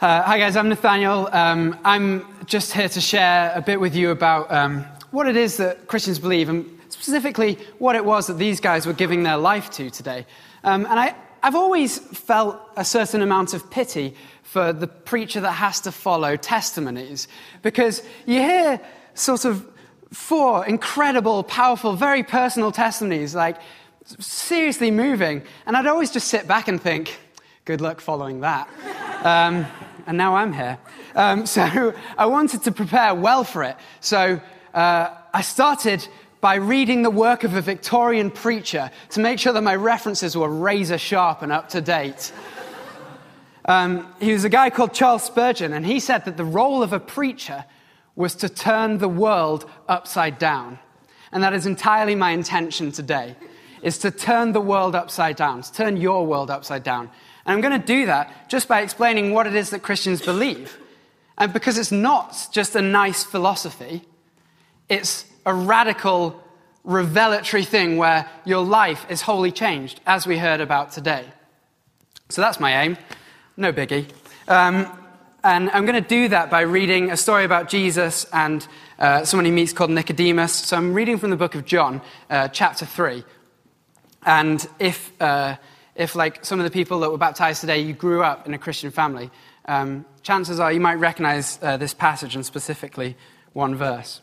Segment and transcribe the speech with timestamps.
[0.00, 1.28] Uh, hi, guys, I'm Nathaniel.
[1.30, 5.58] Um, I'm just here to share a bit with you about um, what it is
[5.58, 9.68] that Christians believe, and specifically what it was that these guys were giving their life
[9.72, 10.24] to today.
[10.64, 15.52] Um, and I, I've always felt a certain amount of pity for the preacher that
[15.52, 17.28] has to follow testimonies,
[17.60, 18.80] because you hear
[19.12, 19.68] sort of
[20.10, 23.58] four incredible, powerful, very personal testimonies, like
[24.18, 27.18] seriously moving, and I'd always just sit back and think,
[27.66, 28.66] good luck following that.
[29.22, 29.66] Um,
[30.06, 30.78] and now I'm here.
[31.14, 33.76] Um, so I wanted to prepare well for it.
[34.00, 34.40] So
[34.74, 36.06] uh, I started
[36.40, 40.48] by reading the work of a Victorian preacher to make sure that my references were
[40.48, 42.32] razor sharp and up to date.
[43.66, 46.92] Um, he was a guy called Charles Spurgeon, and he said that the role of
[46.92, 47.64] a preacher
[48.16, 50.78] was to turn the world upside down.
[51.32, 53.36] And that is entirely my intention today,
[53.82, 57.10] is to turn the world upside down, to turn your world upside down.
[57.46, 60.78] And I'm going to do that just by explaining what it is that Christians believe.
[61.38, 64.02] And because it's not just a nice philosophy,
[64.88, 66.42] it's a radical,
[66.84, 71.24] revelatory thing where your life is wholly changed, as we heard about today.
[72.28, 72.98] So that's my aim.
[73.56, 74.08] No biggie.
[74.48, 74.86] Um,
[75.42, 78.66] and I'm going to do that by reading a story about Jesus and
[78.98, 80.52] uh, someone he meets called Nicodemus.
[80.52, 83.24] So I'm reading from the book of John, uh, chapter 3.
[84.26, 85.56] And if, uh,
[85.94, 88.58] if, like some of the people that were baptized today, you grew up in a
[88.58, 89.30] Christian family,
[89.66, 93.16] um, chances are you might recognize uh, this passage and specifically
[93.52, 94.20] one verse.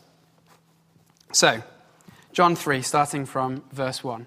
[1.32, 1.62] So,
[2.32, 4.26] John 3, starting from verse 1.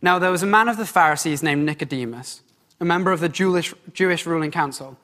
[0.00, 2.42] Now, there was a man of the Pharisees named Nicodemus,
[2.80, 4.96] a member of the Jewish, Jewish ruling council.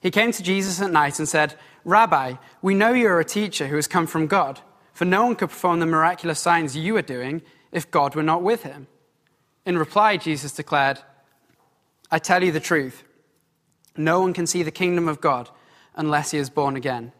[0.00, 3.68] He came to Jesus at night and said, Rabbi, we know you are a teacher
[3.68, 4.60] who has come from God,
[4.92, 8.42] for no one could perform the miraculous signs you are doing if God were not
[8.42, 8.86] with him.
[9.66, 10.98] In reply, Jesus declared,
[12.10, 13.02] I tell you the truth.
[13.96, 15.50] No one can see the kingdom of God
[15.94, 17.12] unless he is born again.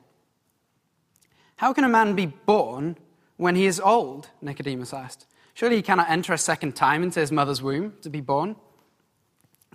[1.56, 2.97] How can a man be born
[3.36, 4.28] when he is old?
[4.42, 5.27] Nicodemus asked.
[5.55, 8.57] Surely he cannot enter a second time into his mother's womb to be born?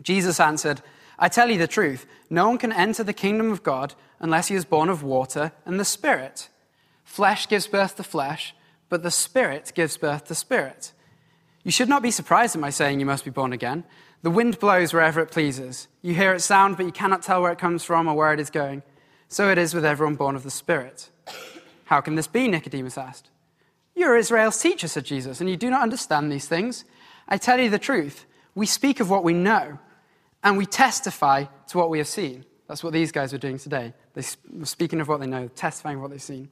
[0.02, 0.82] Jesus answered,
[1.18, 2.06] I tell you the truth.
[2.30, 5.80] No one can enter the kingdom of God unless he is born of water and
[5.80, 6.50] the Spirit.
[7.04, 8.54] Flesh gives birth to flesh,
[8.90, 10.94] but the Spirit gives birth to spirit.
[11.70, 13.84] You should not be surprised at my saying you must be born again.
[14.24, 15.88] The wind blows wherever it pleases.
[16.02, 18.40] You hear its sound, but you cannot tell where it comes from or where it
[18.40, 18.82] is going.
[19.28, 21.12] So it is with everyone born of the Spirit.
[21.86, 22.48] How can this be?
[22.48, 23.30] Nicodemus asked.
[23.94, 26.86] You are Israel's teacher, said Jesus, and you do not understand these things.
[27.28, 28.26] I tell you the truth.
[28.56, 29.78] We speak of what we know,
[30.44, 32.46] and we testify to what we have seen.
[32.68, 33.94] That's what these guys are doing today.
[34.16, 34.24] They
[34.60, 36.50] are speaking of what they know, testifying of what they've seen.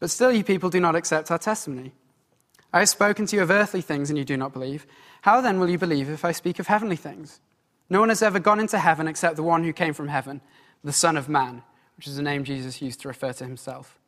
[0.00, 1.92] But still, you people do not accept our testimony.
[2.72, 4.86] I have spoken to you of earthly things, and you do not believe.
[5.22, 7.40] How then will you believe if I speak of heavenly things?
[7.90, 10.40] No one has ever gone into heaven except the one who came from heaven,
[10.82, 11.62] the Son of Man,
[11.96, 13.98] which is the name Jesus used to refer to himself.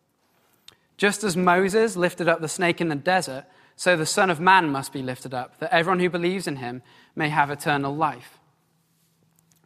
[0.96, 3.44] Just as Moses lifted up the snake in the desert,
[3.76, 6.82] so the Son of Man must be lifted up, that everyone who believes in him
[7.14, 8.38] may have eternal life.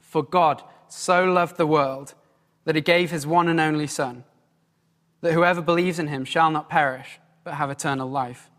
[0.01, 2.15] For God so loved the world
[2.65, 4.25] that he gave his one and only Son,
[5.21, 8.51] that whoever believes in him shall not perish, but have eternal life.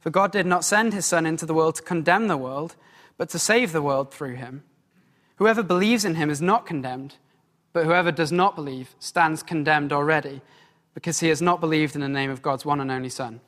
[0.00, 2.74] For God did not send his Son into the world to condemn the world,
[3.16, 4.64] but to save the world through him.
[5.36, 7.16] Whoever believes in him is not condemned,
[7.72, 10.40] but whoever does not believe stands condemned already
[10.94, 13.40] because he has not believed in the name of God's one and only Son.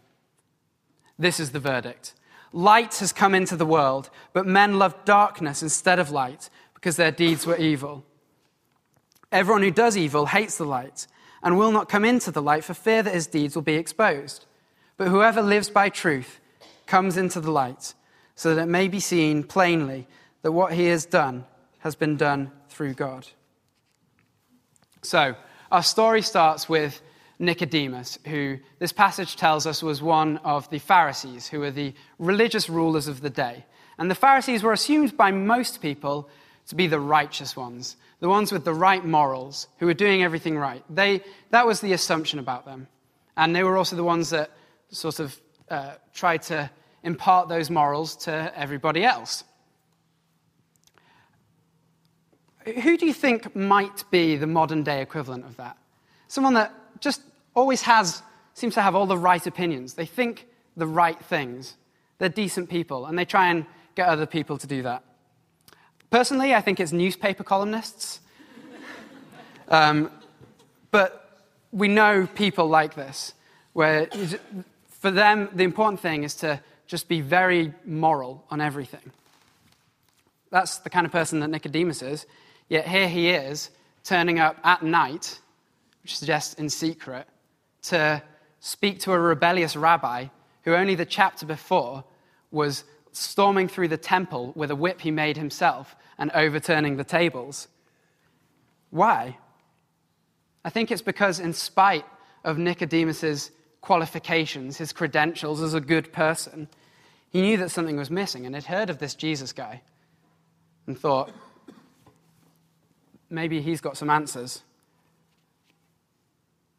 [1.18, 2.14] This is the verdict.
[2.52, 7.10] Light has come into the world, but men loved darkness instead of light because their
[7.10, 8.04] deeds were evil.
[9.30, 11.06] Everyone who does evil hates the light
[11.42, 14.44] and will not come into the light for fear that his deeds will be exposed.
[14.98, 16.41] But whoever lives by truth
[16.92, 17.94] comes into the light
[18.34, 20.06] so that it may be seen plainly
[20.42, 21.42] that what he has done
[21.78, 23.26] has been done through God.
[25.00, 25.34] So,
[25.70, 27.00] our story starts with
[27.38, 32.69] Nicodemus, who this passage tells us was one of the Pharisees, who were the religious
[32.69, 33.64] rulers of the day.
[33.97, 36.28] And the Pharisees were assumed by most people
[36.66, 40.59] to be the righteous ones, the ones with the right morals, who were doing everything
[40.59, 40.84] right.
[40.91, 41.22] They,
[41.53, 42.86] that was the assumption about them.
[43.39, 44.50] And they were also the ones that
[44.91, 45.41] sort of
[45.71, 46.71] uh, tried to
[47.03, 49.45] impart those morals to everybody else.
[52.65, 55.77] Who do you think might be the modern day equivalent of that?
[56.28, 57.22] Someone that just
[57.54, 58.22] always has,
[58.54, 59.95] seems to have all the right opinions.
[59.95, 60.47] They think
[60.77, 61.75] the right things.
[62.19, 65.03] They're decent people, and they try and get other people to do that.
[66.10, 68.21] Personally, I think it's newspaper columnists.
[69.69, 70.10] um,
[70.91, 71.41] but
[71.72, 73.34] we know people like this,
[73.72, 74.09] where
[74.89, 76.60] for them, the important thing is to
[76.92, 79.10] just be very moral on everything.
[80.50, 82.27] That's the kind of person that Nicodemus is.
[82.68, 83.71] Yet here he is,
[84.04, 85.41] turning up at night,
[86.03, 87.27] which suggests in secret,
[87.84, 88.22] to
[88.60, 90.27] speak to a rebellious rabbi
[90.65, 92.04] who only the chapter before
[92.50, 97.68] was storming through the temple with a whip he made himself and overturning the tables.
[98.91, 99.39] Why?
[100.62, 102.04] I think it's because, in spite
[102.44, 103.50] of Nicodemus's
[103.80, 106.68] qualifications, his credentials as a good person,
[107.32, 109.80] he knew that something was missing and had heard of this Jesus guy
[110.86, 111.30] and thought,
[113.30, 114.62] maybe he's got some answers.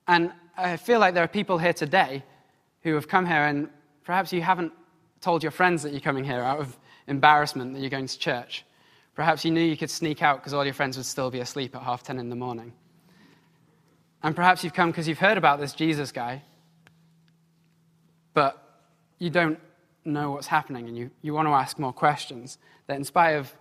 [0.07, 2.23] And I feel like there are people here today
[2.83, 3.67] who have come here and
[4.03, 4.71] perhaps you haven't
[5.21, 6.77] told your friends that you're coming here out of
[7.07, 8.63] embarrassment that you're going to church.
[9.15, 11.75] Perhaps you knew you could sneak out because all your friends would still be asleep
[11.75, 12.73] at half ten in the morning.
[14.21, 16.44] And perhaps you've come because you've heard about this Jesus guy,
[18.33, 18.81] but
[19.17, 19.59] you don't
[20.05, 22.57] know what's happening and you, you want to ask more questions.
[22.88, 23.53] That in spite of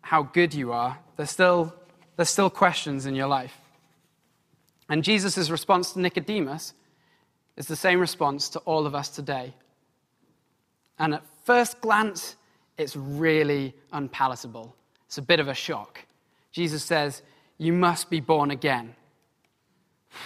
[0.00, 1.74] how good you are, there's still,
[2.16, 3.56] there's still questions in your life.
[4.88, 6.74] And Jesus' response to Nicodemus
[7.56, 9.54] is the same response to all of us today.
[10.98, 12.36] And at first glance,
[12.78, 14.74] it's really unpalatable.
[15.06, 16.04] It's a bit of a shock.
[16.52, 17.22] Jesus says,
[17.58, 18.94] You must be born again.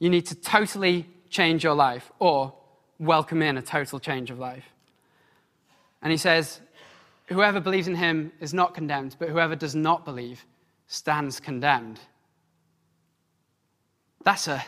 [0.00, 2.54] You need to totally change your life or
[2.98, 4.64] welcome in a total change of life.
[6.02, 6.60] And he says,
[7.26, 10.46] Whoever believes in him is not condemned, but whoever does not believe
[10.86, 12.00] stands condemned.
[14.24, 14.64] That's a,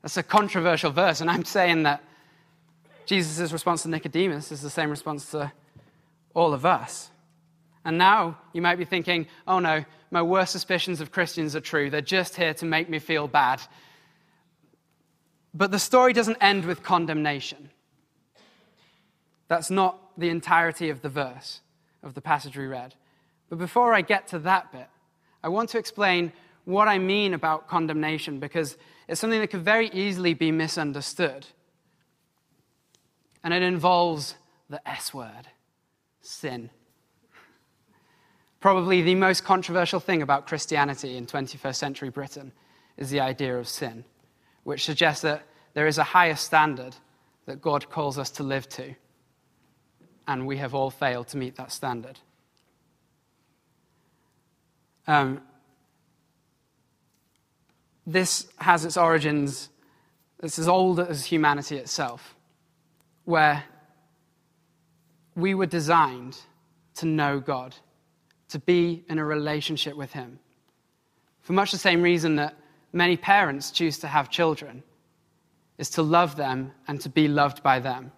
[0.00, 2.02] that's a controversial verse, and I'm saying that
[3.04, 5.52] Jesus' response to Nicodemus is the same response to
[6.34, 7.10] all of us.
[7.84, 11.90] And now you might be thinking, oh no, my worst suspicions of Christians are true.
[11.90, 13.60] They're just here to make me feel bad.
[15.58, 17.70] But the story doesn't end with condemnation.
[19.48, 21.62] That's not the entirety of the verse,
[22.04, 22.94] of the passage we read.
[23.50, 24.86] But before I get to that bit,
[25.42, 26.32] I want to explain
[26.64, 28.76] what I mean about condemnation because
[29.08, 31.46] it's something that could very easily be misunderstood
[33.42, 34.36] and it involves
[34.70, 35.48] the S word
[36.20, 36.70] sin.
[38.60, 42.52] Probably the most controversial thing about Christianity in 21st century Britain
[42.96, 44.04] is the idea of sin,
[44.68, 46.94] which suggests that there is a higher standard
[47.46, 48.94] that God calls us to live to,
[50.26, 52.18] and we have all failed to meet that standard.
[55.06, 55.40] Um,
[58.06, 59.70] this has its origins,
[60.42, 62.36] it's as old as humanity itself
[63.24, 63.64] where
[65.34, 66.36] we were designed
[66.96, 67.74] to know God,
[68.50, 70.40] to be in a relationship with Him.
[71.40, 72.54] For much the same reason that
[72.92, 74.82] many parents choose to have children,
[75.78, 78.12] is to love them and to be loved by them.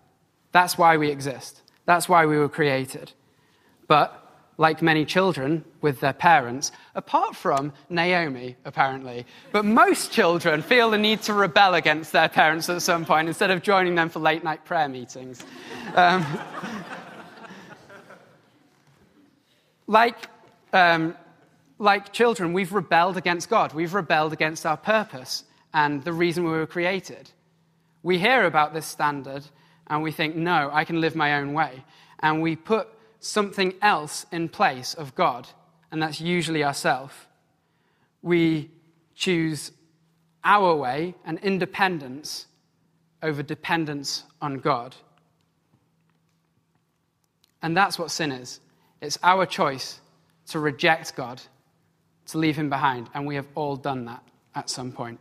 [0.52, 1.62] That's why we exist.
[1.86, 3.12] That's why we were created.
[3.86, 4.20] But
[4.60, 9.24] like many children with their parents, apart from Naomi, apparently.
[9.52, 13.50] But most children feel the need to rebel against their parents at some point instead
[13.50, 15.46] of joining them for late night prayer meetings.
[15.94, 16.26] Um,
[19.86, 20.28] like,
[20.74, 21.16] um,
[21.80, 26.50] like children, we've rebelled against God, we've rebelled against our purpose and the reason we
[26.50, 27.30] were created.
[28.02, 29.44] We hear about this standard
[29.86, 31.82] and we think, no, I can live my own way.
[32.20, 32.86] And we put
[33.18, 35.48] something else in place of God,
[35.90, 37.14] and that's usually ourselves.
[38.22, 38.70] We
[39.14, 39.72] choose
[40.44, 42.46] our way and independence
[43.22, 44.96] over dependence on God.
[47.62, 48.60] And that's what sin is
[49.00, 50.00] it's our choice
[50.48, 51.40] to reject God,
[52.30, 54.22] to leave Him behind, and we have all done that
[54.54, 55.20] at some point.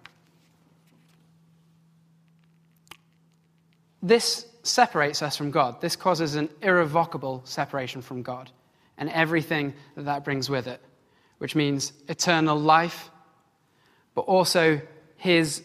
[4.01, 5.81] This separates us from God.
[5.81, 8.49] This causes an irrevocable separation from God
[8.97, 10.81] and everything that that brings with it,
[11.37, 13.09] which means eternal life,
[14.13, 14.81] but also
[15.15, 15.63] His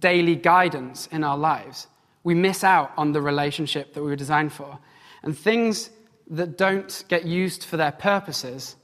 [0.00, 1.86] daily guidance in our lives.
[2.24, 4.78] We miss out on the relationship that we were designed for.
[5.22, 5.90] And things
[6.28, 8.76] that don't get used for their purposes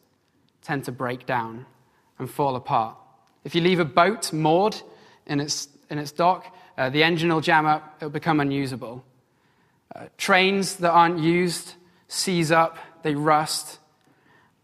[0.62, 1.66] tend to break down
[2.23, 2.97] and fall apart.
[3.45, 4.76] If you leave a boat moored
[5.26, 6.47] in its, in its dock,
[6.79, 9.05] uh, the engine will jam up, it'll become unusable.
[9.95, 11.75] Uh, trains that aren't used
[12.09, 13.79] seize up, they rust.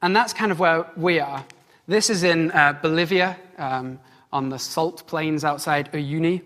[0.01, 1.45] And that's kind of where we are.
[1.87, 3.99] This is in uh, Bolivia um,
[4.33, 6.43] on the salt plains outside Uyuni.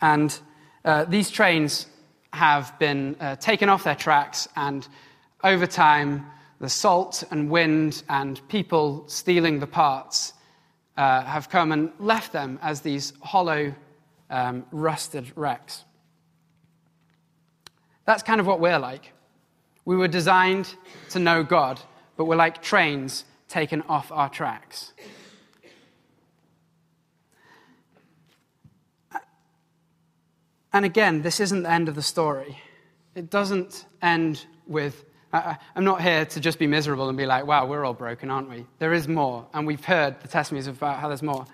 [0.00, 0.36] And
[0.84, 1.86] uh, these trains
[2.32, 4.86] have been uh, taken off their tracks, and
[5.42, 6.26] over time,
[6.60, 10.32] the salt and wind and people stealing the parts
[10.98, 13.72] uh, have come and left them as these hollow,
[14.30, 15.84] um, rusted wrecks.
[18.04, 19.12] That's kind of what we're like.
[19.84, 20.74] We were designed
[21.10, 21.80] to know God,
[22.16, 24.92] but we're like trains taken off our tracks.
[30.72, 32.58] And again, this isn't the end of the story.
[33.14, 37.46] It doesn't end with, I, am not here to just be miserable and be like,
[37.46, 38.64] wow, we're all broken, aren't we?
[38.78, 39.46] There is more.
[39.52, 41.46] And we've heard the testimonies about how there's more.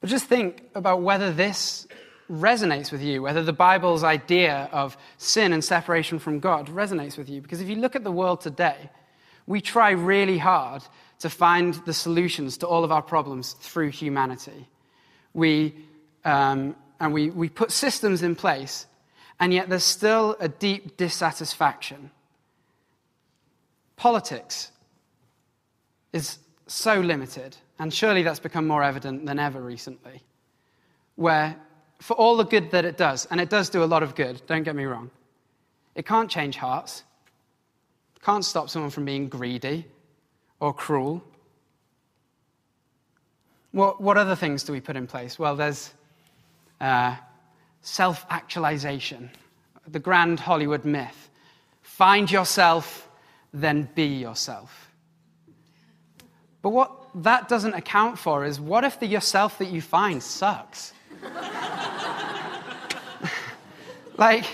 [0.00, 1.86] But just think about whether this
[2.30, 7.28] resonates with you, whether the Bible's idea of sin and separation from God resonates with
[7.28, 7.40] you.
[7.40, 8.90] Because if you look at the world today,
[9.46, 10.82] we try really hard
[11.18, 14.68] to find the solutions to all of our problems through humanity.
[15.34, 15.74] We,
[16.24, 18.86] um, and we, we put systems in place,
[19.40, 22.10] and yet there's still a deep dissatisfaction.
[24.00, 24.72] Politics
[26.14, 30.22] is so limited, and surely that's become more evident than ever recently,
[31.16, 31.54] where
[32.00, 34.40] for all the good that it does, and it does do a lot of good,
[34.46, 35.10] don't get me wrong,
[35.94, 37.02] it can't change hearts,
[38.22, 39.84] can't stop someone from being greedy
[40.60, 41.22] or cruel.
[43.72, 45.38] What, what other things do we put in place?
[45.38, 45.92] Well, there's
[46.80, 47.16] uh,
[47.82, 49.30] self actualization,
[49.86, 51.28] the grand Hollywood myth.
[51.82, 53.09] Find yourself,
[53.52, 54.90] then be yourself.
[56.62, 60.92] But what that doesn't account for is what if the yourself that you find sucks?
[64.16, 64.44] like,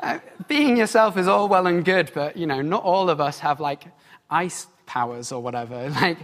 [0.00, 3.38] uh, being yourself is all well and good, but you know, not all of us
[3.40, 3.84] have like
[4.30, 5.90] ice powers or whatever.
[6.00, 6.18] Like,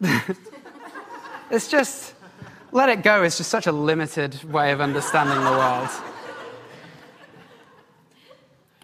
[1.50, 2.14] it's just,
[2.72, 5.88] let it go is just such a limited way of understanding the world.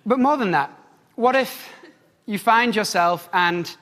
[0.07, 0.71] But more than that,
[1.17, 1.69] what if
[2.31, 3.75] you find yourself and,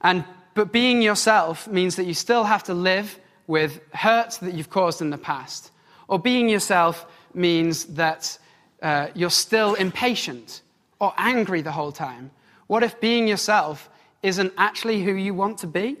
[0.00, 4.70] and but being yourself means that you still have to live with hurt that you've
[4.70, 5.72] caused in the past?
[6.08, 8.38] Or being yourself means that
[8.82, 10.62] uh, you're still impatient
[11.00, 12.30] or angry the whole time?
[12.68, 13.90] What if being yourself
[14.22, 15.96] isn't actually who you want to be?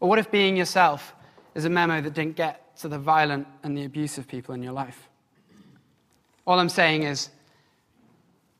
[0.00, 1.14] Or what if being yourself
[1.54, 4.72] is a memo that didn't get to the violent and the abusive people in your
[4.72, 5.08] life?
[6.46, 7.28] All I'm saying is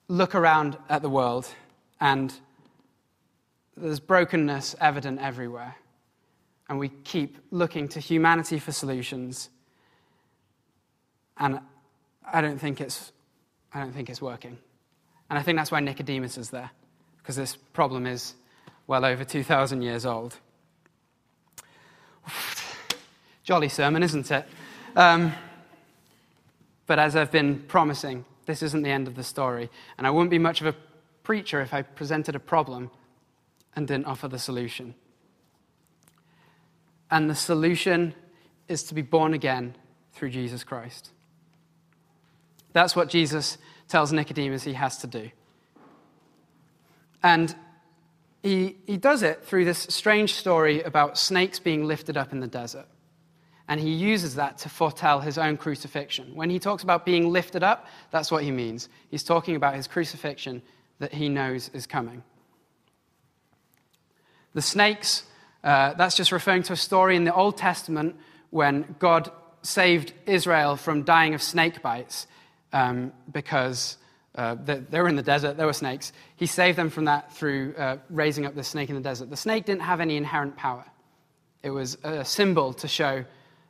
[0.09, 1.49] look around at the world
[2.00, 2.33] and
[3.76, 5.76] there's brokenness evident everywhere.
[6.69, 9.50] And we keep looking to humanity for solutions.
[11.37, 11.61] And
[12.33, 13.12] I don't think it's,
[13.73, 14.57] I don't think it's working.
[15.28, 16.71] And I think that's why Nicodemus is there,
[17.19, 18.35] because this problem is
[18.87, 20.37] well over 2,000 years old.
[23.45, 24.47] Jolly sermon, isn't it?
[24.97, 25.33] Um,
[26.87, 29.71] but as I've been promising, this isn't the end of the story.
[29.97, 30.75] And I wouldn't be much of a
[31.23, 32.91] preacher if I presented a problem
[33.77, 34.95] and didn't offer the solution.
[37.11, 38.15] And the solution
[38.69, 39.77] is to be born again
[40.12, 41.11] through Jesus Christ.
[42.73, 43.59] That's what Jesus
[43.89, 45.31] tells Nicodemus he has to do.
[47.23, 47.55] And
[48.43, 52.47] he, he does it through this strange story about snakes being lifted up in the
[52.47, 52.87] desert.
[53.69, 56.35] And he uses that to foretell his own crucifixion.
[56.35, 58.89] When he talks about being lifted up, that's what he means.
[59.11, 60.62] He's talking about his crucifixion
[61.00, 62.23] that he knows is coming.
[64.54, 65.25] The snakes,
[65.64, 68.16] uh, that's just referring to a story in the Old Testament
[68.50, 69.30] when God
[69.62, 72.26] saved Israel from dying of snake bites
[72.73, 73.97] um, because
[74.35, 76.12] uh, they, were in the desert, there were snakes.
[76.37, 79.30] He saved them from that through uh, raising up the snake in the desert.
[79.30, 80.85] The snake didn't have any inherent power,
[81.62, 83.25] it was a symbol to show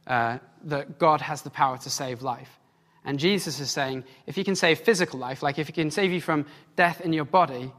[0.06, 2.59] uh, that God has the power to save life.
[3.04, 6.12] And Jesus is saying if he can save physical life, like if he can save
[6.12, 7.72] you from death in your body,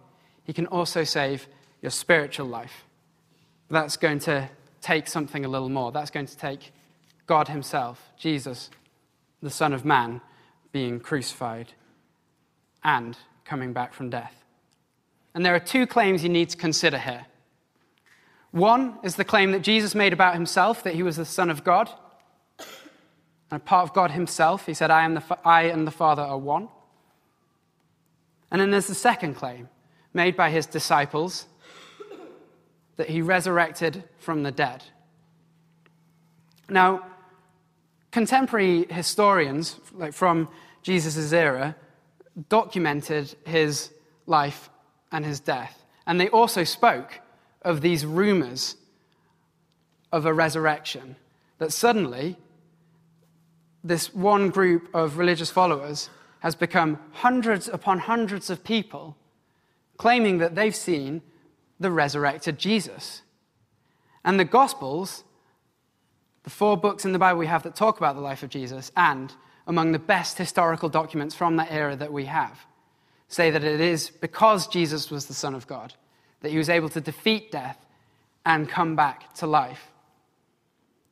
[0.44, 1.48] he can also save
[1.82, 2.86] your spiritual life.
[3.70, 4.50] That's going to
[4.82, 5.92] take something a little more.
[5.92, 6.74] That's going to take
[7.28, 8.70] God Himself, Jesus,
[9.42, 10.22] the Son of Man,
[10.72, 11.74] being crucified
[12.84, 14.44] and coming back from death.
[15.34, 17.26] And there are two claims you need to consider here.
[18.52, 21.64] One is the claim that Jesus made about himself, that he was the Son of
[21.64, 21.90] God.
[23.52, 26.38] And part of God himself, he said, I, am the, I and the Father are
[26.38, 26.70] one.
[28.50, 29.70] And then there's the second claim,
[30.14, 31.46] made by his disciples,
[32.96, 34.84] that he resurrected from the dead.
[36.70, 37.06] Now,
[38.12, 40.48] contemporary historians, like from
[40.82, 41.76] Jesus' era,
[42.50, 43.92] documented his
[44.26, 44.70] life
[45.12, 45.86] and his death.
[46.08, 47.20] And they also spoke
[47.62, 48.78] of these rumors
[50.12, 51.16] of a resurrection.
[51.58, 52.38] That suddenly,
[53.84, 56.10] this one group of religious followers
[56.40, 59.16] has become hundreds upon hundreds of people
[59.98, 61.22] claiming that they've seen
[61.80, 63.22] the resurrected Jesus.
[64.24, 65.24] And the Gospels,
[66.44, 68.92] the four books in the Bible we have that talk about the life of Jesus,
[68.98, 69.34] and
[69.68, 72.66] among the best historical documents from that era that we have,
[73.28, 75.94] say that it is because Jesus was the Son of God
[76.42, 77.86] that he was able to defeat death
[78.46, 79.91] and come back to life.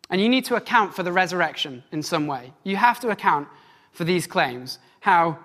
[0.10, 2.54] And you need to account for the resurrection in some way.
[2.64, 3.48] You have to account
[3.92, 5.40] for these claims how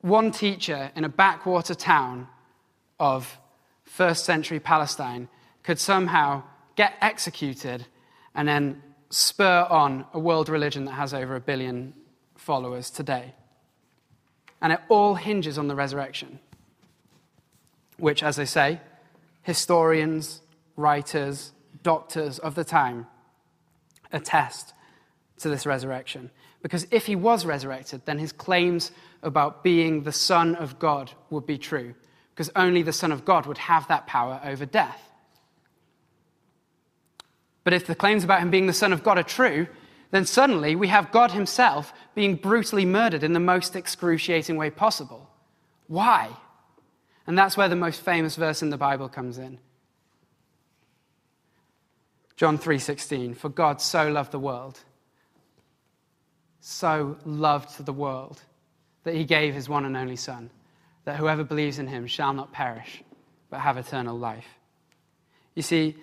[0.00, 2.28] one teacher in a backwater town
[3.00, 3.38] of
[3.82, 5.28] first century Palestine
[5.62, 6.42] could somehow
[6.76, 7.86] get executed
[8.34, 11.94] and then spur on a world religion that has over a billion
[12.36, 13.32] followers today.
[14.60, 16.40] And it all hinges on the resurrection,
[17.96, 18.80] which, as I say,
[19.42, 20.42] historians,
[20.76, 23.06] writers, doctors of the time
[24.14, 24.72] attest
[25.38, 26.30] to this resurrection.
[26.62, 28.90] Because if he was resurrected, then his claims
[29.22, 31.94] about being the Son of God would be true,
[32.32, 35.10] because only the Son of God would have that power over death.
[37.64, 39.66] But if the claims about him being the Son of God are true,
[40.10, 45.28] then suddenly we have God himself being brutally murdered in the most excruciating way possible.
[45.86, 46.30] Why?
[47.26, 49.58] And that's where the most famous verse in the Bible comes in.
[52.44, 54.78] John 3:16 For God so loved the world
[56.60, 58.42] so loved the world
[59.04, 60.50] that he gave his one and only son
[61.06, 63.02] that whoever believes in him shall not perish
[63.48, 64.58] but have eternal life.
[65.54, 65.96] You see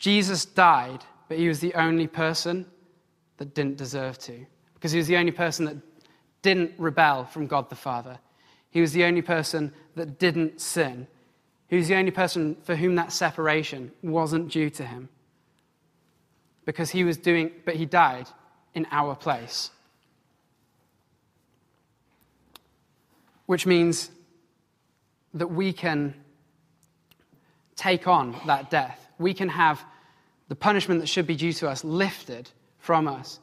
[0.00, 2.66] Jesus died but he was the only person
[3.36, 5.76] that didn't deserve to because he was the only person that
[6.42, 8.18] didn't rebel from God the Father.
[8.70, 11.06] He was the only person that didn't sin.
[11.68, 15.08] He was the only person for whom that separation wasn't due to him
[16.70, 18.28] because he was doing, but he died
[18.76, 19.72] in our place.
[23.46, 24.08] Which means
[25.34, 26.14] that we can
[27.74, 29.04] take on that death.
[29.18, 29.84] We can have
[30.46, 32.48] the punishment that should be due to us lifted
[32.78, 33.40] from us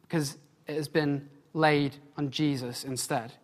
[0.00, 3.34] because it has been laid on Jesus instead.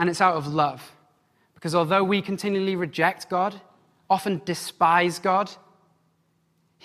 [0.00, 0.90] And it's out of love.
[1.54, 3.60] Because although we continually reject God,
[4.10, 5.52] often despise God,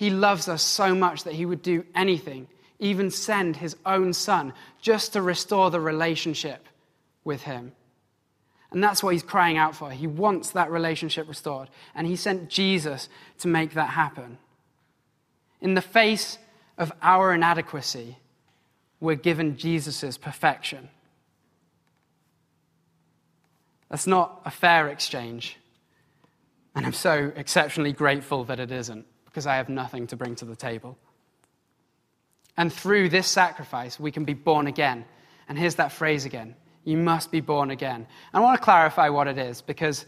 [0.00, 4.54] he loves us so much that he would do anything, even send his own son,
[4.80, 6.66] just to restore the relationship
[7.22, 7.72] with him.
[8.70, 9.90] And that's what he's crying out for.
[9.90, 11.68] He wants that relationship restored.
[11.94, 14.38] And he sent Jesus to make that happen.
[15.60, 16.38] In the face
[16.78, 18.16] of our inadequacy,
[19.00, 20.88] we're given Jesus' perfection.
[23.90, 25.58] That's not a fair exchange.
[26.74, 30.44] And I'm so exceptionally grateful that it isn't because I have nothing to bring to
[30.44, 30.98] the table.
[32.56, 35.04] And through this sacrifice, we can be born again.
[35.48, 37.94] And here's that phrase again you must be born again.
[37.96, 40.06] And I want to clarify what it is because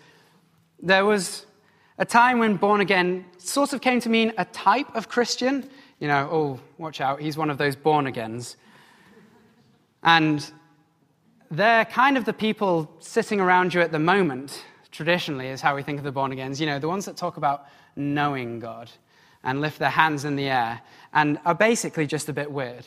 [0.80, 1.46] there was
[1.98, 5.68] a time when born again sort of came to mean a type of Christian.
[6.00, 8.56] You know, oh, watch out, he's one of those born agains.
[10.02, 10.50] And
[11.50, 15.82] they're kind of the people sitting around you at the moment, traditionally, is how we
[15.82, 16.60] think of the born agains.
[16.60, 18.90] You know, the ones that talk about knowing God
[19.44, 20.80] and lift their hands in the air
[21.12, 22.86] and are basically just a bit weird.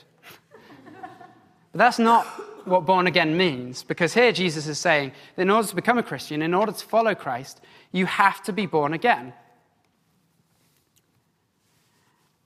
[1.71, 2.25] but that's not
[2.65, 6.03] what born again means, because here Jesus is saying that in order to become a
[6.03, 9.33] Christian, in order to follow Christ, you have to be born again.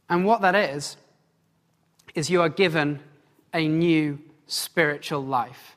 [0.10, 0.98] And what that is,
[2.16, 3.00] is you are given
[3.54, 5.76] a new spiritual life.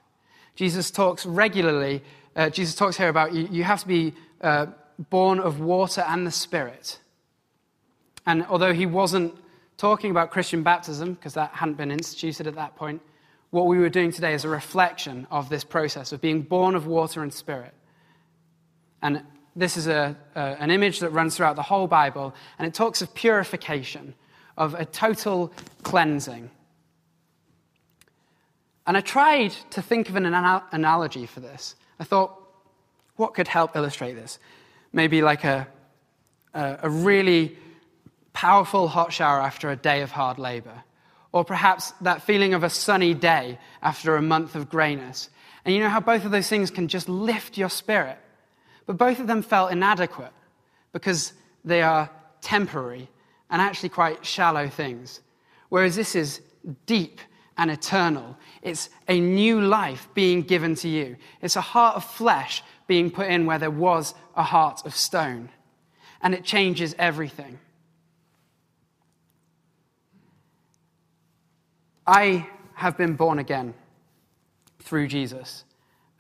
[0.57, 2.03] Jesus talks regularly,
[2.35, 4.67] uh, Jesus talks here about you, you have to be uh,
[5.11, 6.99] born of water and the Spirit.
[8.27, 9.35] And although he wasn't
[9.77, 13.03] talking about Christian baptism, because that hadn't been instituted at that point,
[13.51, 16.87] what we were doing today is a reflection of this process of being born of
[16.87, 17.75] water and spirit.
[19.03, 19.23] And
[19.55, 23.03] this is a, a, an image that runs throughout the whole Bible, and it talks
[23.03, 24.15] of purification,
[24.57, 26.51] of a total cleansing.
[28.87, 31.77] And I tried to think of an anal- analogy for this.
[32.01, 32.39] I thought,
[33.17, 34.39] what could help illustrate this?
[34.93, 35.69] Maybe like a,
[36.55, 37.57] a, a really
[38.33, 40.83] powerful hot shower after a day of hard labor.
[41.33, 45.31] Or perhaps that feeling of a sunny day after a month of grayness.
[45.65, 48.19] And you know how both of those things can just lift your spirit.
[48.87, 50.33] But both of them felt inadequate
[50.93, 51.33] because
[51.65, 53.09] they are temporary
[53.51, 55.21] and actually quite shallow things.
[55.69, 56.41] Whereas this is
[56.87, 57.21] deep
[57.57, 58.37] and eternal.
[58.63, 61.17] It's a new life being given to you.
[61.41, 65.49] It's a heart of flesh being put in where there was a heart of stone.
[66.21, 67.59] And it changes everything.
[72.07, 73.75] I have been born again
[74.81, 75.65] through Jesus,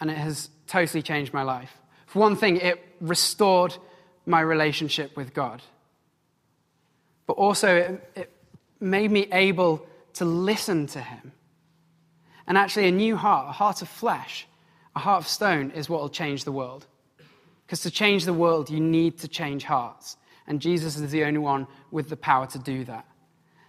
[0.01, 1.73] and it has totally changed my life.
[2.07, 3.75] For one thing, it restored
[4.27, 5.62] my relationship with God.
[7.27, 8.33] But also, it, it
[8.81, 11.33] made me able to listen to Him.
[12.47, 14.47] And actually, a new heart, a heart of flesh,
[14.95, 16.87] a heart of stone, is what will change the world.
[17.66, 20.16] Because to change the world, you need to change hearts.
[20.47, 23.07] And Jesus is the only one with the power to do that.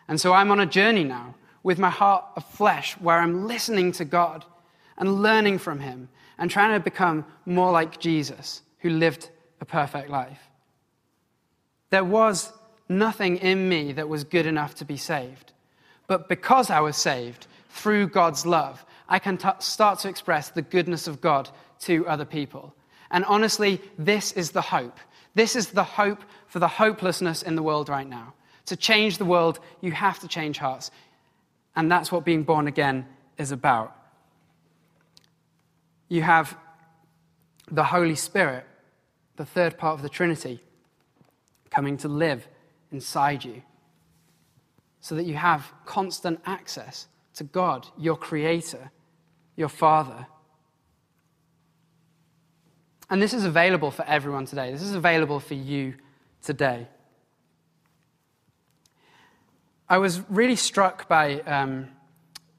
[0.08, 3.91] And so I'm on a journey now with my heart of flesh where I'm listening
[3.93, 4.45] to God
[4.97, 9.30] and learning from Him and trying to become more like Jesus, who lived
[9.62, 10.41] a perfect life.
[11.89, 12.52] There was
[12.89, 15.54] nothing in me that was good enough to be saved.
[16.08, 20.62] But because I was saved through God's love, I can t- start to express the
[20.62, 21.49] goodness of God
[21.82, 22.76] to other people.
[23.12, 24.99] And honestly, this is the hope.
[25.36, 28.34] This is the hope for the hopelessness in the world right now.
[28.67, 30.89] To change the world, you have to change hearts.
[31.76, 33.06] And that's what being born again
[33.38, 33.96] is about.
[36.08, 36.56] You have
[37.72, 38.66] the Holy Spirit,
[39.36, 40.60] the third part of the Trinity,
[41.72, 42.48] coming to live
[42.92, 43.64] inside you
[45.02, 48.92] so that you have constant access to God, your Creator,
[49.56, 50.28] your Father.
[53.10, 54.72] And this is available for everyone today.
[54.72, 55.96] This is available for you
[56.42, 56.88] today.
[59.89, 61.89] I was really struck by um,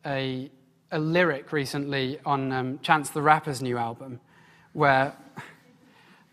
[0.04, 0.50] a,
[0.92, 4.20] a, lyric recently on um, Chance the Rapper's new album,
[4.72, 5.14] where.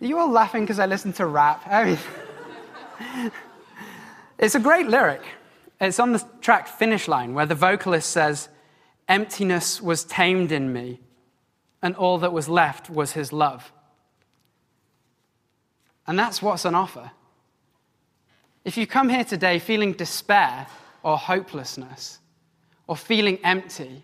[0.02, 1.62] Are you all laughing because I listen to rap?
[1.66, 3.32] I mean,
[4.40, 5.22] it's a great lyric.
[5.80, 8.50] It's on the track Finish Line, where the vocalist says,
[9.08, 11.00] Emptiness was tamed in me,
[11.82, 13.72] and all that was left was his love.
[16.06, 17.12] And that's what's on offer.
[18.66, 20.68] If you come here today feeling despair
[21.04, 22.20] or hopelessness
[22.88, 24.04] or feeling empty,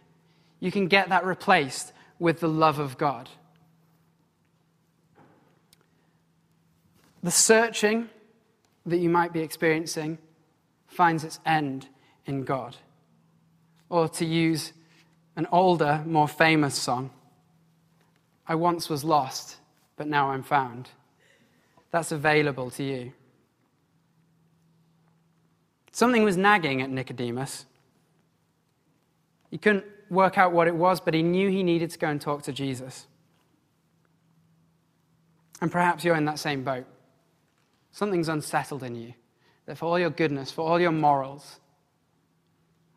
[0.60, 3.30] you can get that replaced with the love of God.
[7.24, 8.10] The searching
[8.86, 10.18] that you might be experiencing
[10.88, 11.88] finds its end
[12.26, 12.76] in God.
[13.90, 14.74] Or to use
[15.36, 17.12] an older, more famous song,
[18.48, 19.58] I once was lost,
[19.98, 20.90] but now I'm found.
[21.92, 23.14] That's available to you.
[25.98, 27.66] Something was nagging at Nicodemus.
[29.50, 32.22] He couldn't work out what it was, but he knew he needed to go and
[32.22, 33.08] talk to Jesus.
[35.60, 36.86] And perhaps you're in that same boat.
[37.92, 39.16] Something's unsettled in you,
[39.66, 41.60] that for all your goodness, for all your morals,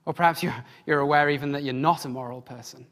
[0.04, 2.86] or perhaps you're, aware even that you're not a moral person.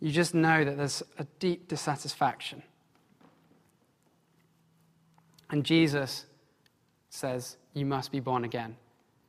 [0.00, 2.64] You just know that there's a deep dissatisfaction.
[5.48, 6.26] And Jesus
[7.10, 8.76] says, You must be born again.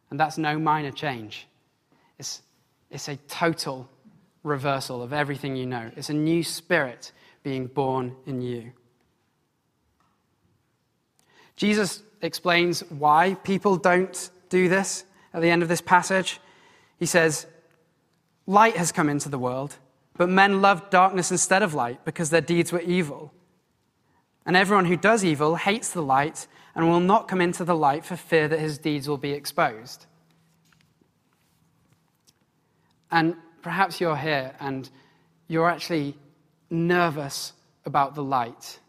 [0.09, 1.47] And that's no minor change,
[2.17, 2.41] it's,
[2.89, 3.89] it's a total
[4.43, 5.91] reversal of everything you know.
[5.95, 7.11] It's a new spirit
[7.43, 8.71] being born in you.
[11.55, 16.39] Jesus explains why people don't do this at the end of this passage.
[16.97, 17.45] He says,
[18.47, 19.75] Light has come into the world,
[20.17, 23.33] but men loved darkness instead of light because their deeds were evil.
[24.45, 26.47] And everyone who does evil hates the light
[26.79, 30.05] and will not come into the light for fear that his deeds will be exposed.
[33.11, 34.89] And perhaps you're here and
[35.49, 36.15] you're actually
[36.69, 37.51] nervous
[37.85, 38.79] about the light.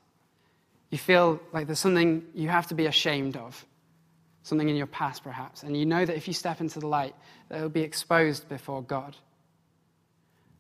[0.91, 3.67] You feel like there's something you have to be ashamed of,
[4.45, 7.17] something in your past perhaps, and you know that if you step into the light,
[7.49, 9.17] that it will be exposed before God.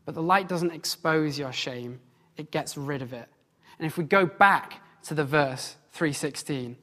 [0.05, 2.01] But the light doesn't expose your shame,
[2.37, 3.29] it gets rid of it.
[3.79, 6.77] And if we go back to the verse 316,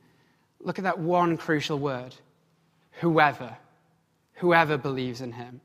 [0.62, 2.16] look at that one crucial word
[3.00, 3.58] whoever.
[4.36, 5.62] Whoever believes in him.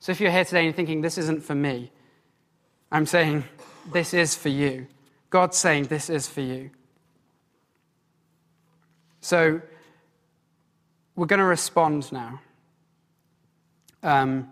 [0.00, 1.90] So if you're here today and you're thinking, this isn't for me,
[2.90, 3.44] I'm saying,
[3.92, 4.86] this is for you.
[5.30, 6.70] God's saying, this is for you.
[9.20, 9.60] So
[11.16, 12.40] we're going to respond now.
[14.02, 14.48] Um,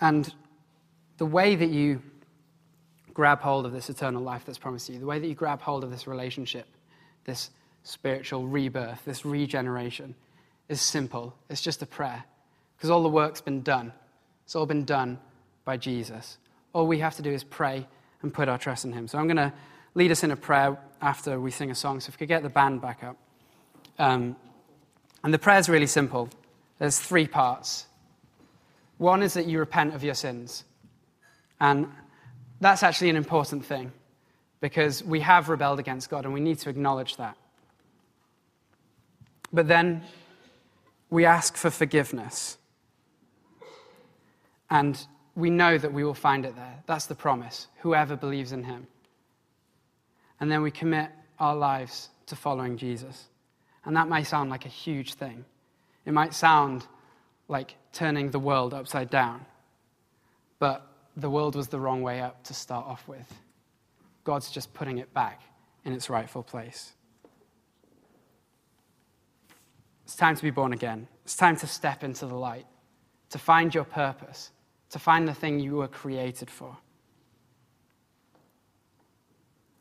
[0.00, 0.32] and
[1.16, 2.02] the way that you
[3.12, 5.60] grab hold of this eternal life that's promised to you, the way that you grab
[5.60, 6.66] hold of this relationship,
[7.24, 7.50] this
[7.82, 10.14] spiritual rebirth, this regeneration,
[10.68, 11.34] is simple.
[11.48, 12.24] It's just a prayer.
[12.76, 13.92] Because all the work's been done.
[14.44, 15.18] It's all been done
[15.64, 16.38] by Jesus.
[16.72, 17.86] All we have to do is pray
[18.22, 19.08] and put our trust in Him.
[19.08, 19.52] So I'm going to
[19.94, 22.00] lead us in a prayer after we sing a song.
[22.00, 23.16] So if we could get the band back up.
[23.98, 24.36] Um,
[25.24, 26.28] and the prayer is really simple.
[26.78, 27.86] There's three parts.
[28.98, 30.64] One is that you repent of your sins.
[31.60, 31.88] And
[32.60, 33.92] that's actually an important thing
[34.60, 37.36] because we have rebelled against God and we need to acknowledge that.
[39.52, 40.02] But then
[41.10, 42.58] we ask for forgiveness.
[44.70, 46.82] And we know that we will find it there.
[46.86, 47.68] That's the promise.
[47.80, 48.86] Whoever believes in him
[50.40, 53.26] and then we commit our lives to following Jesus.
[53.84, 55.44] And that may sound like a huge thing.
[56.04, 56.86] It might sound
[57.48, 59.44] like turning the world upside down.
[60.58, 63.32] But the world was the wrong way up to start off with.
[64.24, 65.42] God's just putting it back
[65.84, 66.92] in its rightful place.
[70.16, 71.08] Time to be born again.
[71.24, 72.66] It's time to step into the light,
[73.30, 74.50] to find your purpose,
[74.90, 76.76] to find the thing you were created for.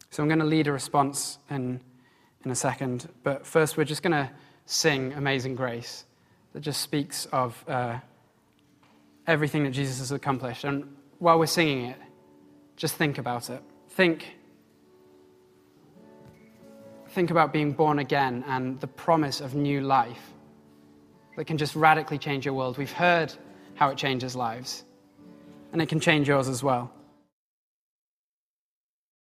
[0.09, 1.79] So I'm going to lead a response in,
[2.43, 4.29] in a second, but first we're just going to
[4.65, 6.05] sing Amazing Grace
[6.53, 7.99] that just speaks of uh,
[9.27, 10.63] everything that Jesus has accomplished.
[10.63, 11.97] And while we're singing it,
[12.75, 13.61] just think about it.
[13.89, 14.36] Think,
[17.17, 20.33] think about being born again and the promise of new life
[21.35, 22.77] that can just radically change your world.
[22.77, 23.33] We've heard
[23.73, 24.83] how it changes lives,
[25.73, 26.93] and it can change yours as well.